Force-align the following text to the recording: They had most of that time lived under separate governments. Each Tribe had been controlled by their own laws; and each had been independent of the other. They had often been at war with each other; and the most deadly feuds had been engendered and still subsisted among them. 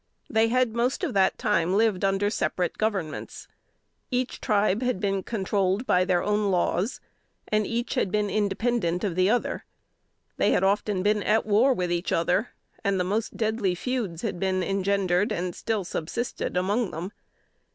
They 0.31 0.47
had 0.47 0.73
most 0.73 1.03
of 1.03 1.13
that 1.13 1.37
time 1.37 1.77
lived 1.77 2.03
under 2.03 2.31
separate 2.31 2.79
governments. 2.79 3.47
Each 4.09 4.41
Tribe 4.41 4.81
had 4.81 4.99
been 4.99 5.21
controlled 5.21 5.85
by 5.85 6.05
their 6.05 6.23
own 6.23 6.49
laws; 6.49 6.99
and 7.49 7.67
each 7.67 7.93
had 7.93 8.09
been 8.11 8.27
independent 8.27 9.03
of 9.03 9.13
the 9.13 9.29
other. 9.29 9.63
They 10.37 10.53
had 10.53 10.63
often 10.63 11.03
been 11.03 11.21
at 11.21 11.45
war 11.45 11.71
with 11.71 11.91
each 11.91 12.11
other; 12.11 12.49
and 12.83 12.99
the 12.99 13.03
most 13.03 13.37
deadly 13.37 13.75
feuds 13.75 14.23
had 14.23 14.39
been 14.39 14.63
engendered 14.63 15.31
and 15.31 15.53
still 15.53 15.83
subsisted 15.83 16.57
among 16.57 16.89
them. 16.89 17.11